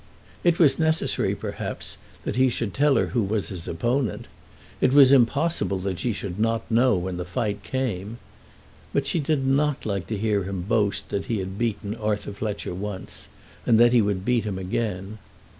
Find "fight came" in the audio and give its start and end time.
7.23-8.17